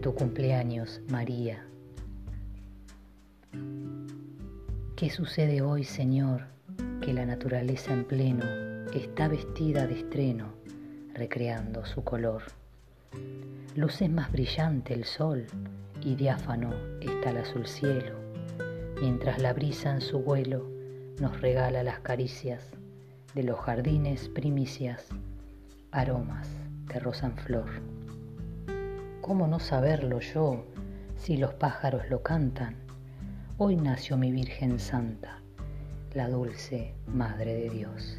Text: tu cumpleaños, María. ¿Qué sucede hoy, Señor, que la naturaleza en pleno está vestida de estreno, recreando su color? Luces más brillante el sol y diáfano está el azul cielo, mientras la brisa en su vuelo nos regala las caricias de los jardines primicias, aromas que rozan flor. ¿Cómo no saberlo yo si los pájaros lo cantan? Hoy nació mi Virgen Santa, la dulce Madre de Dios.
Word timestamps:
tu 0.00 0.14
cumpleaños, 0.14 1.00
María. 1.08 1.64
¿Qué 4.96 5.10
sucede 5.10 5.60
hoy, 5.62 5.84
Señor, 5.84 6.46
que 7.00 7.12
la 7.12 7.26
naturaleza 7.26 7.92
en 7.92 8.04
pleno 8.04 8.44
está 8.92 9.28
vestida 9.28 9.86
de 9.86 10.00
estreno, 10.00 10.54
recreando 11.14 11.84
su 11.84 12.02
color? 12.02 12.42
Luces 13.76 14.10
más 14.10 14.30
brillante 14.32 14.94
el 14.94 15.04
sol 15.04 15.46
y 16.00 16.14
diáfano 16.14 16.72
está 17.00 17.30
el 17.30 17.38
azul 17.38 17.66
cielo, 17.66 18.16
mientras 19.00 19.40
la 19.40 19.52
brisa 19.52 19.94
en 19.94 20.00
su 20.00 20.20
vuelo 20.20 20.68
nos 21.20 21.40
regala 21.40 21.82
las 21.82 22.00
caricias 22.00 22.70
de 23.34 23.42
los 23.42 23.58
jardines 23.60 24.28
primicias, 24.28 25.08
aromas 25.90 26.48
que 26.88 27.00
rozan 27.00 27.36
flor. 27.36 27.93
¿Cómo 29.26 29.46
no 29.46 29.58
saberlo 29.58 30.20
yo 30.20 30.66
si 31.16 31.38
los 31.38 31.54
pájaros 31.54 32.10
lo 32.10 32.22
cantan? 32.22 32.76
Hoy 33.56 33.74
nació 33.74 34.18
mi 34.18 34.30
Virgen 34.30 34.78
Santa, 34.78 35.40
la 36.12 36.28
dulce 36.28 36.92
Madre 37.06 37.54
de 37.54 37.70
Dios. 37.70 38.18